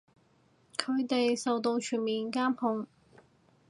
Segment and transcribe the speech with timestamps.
[0.77, 2.87] 佢哋受到全面監控